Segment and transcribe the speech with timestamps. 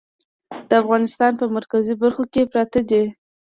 [0.69, 3.03] د افغانستان په مرکزي برخو کې پراته دي.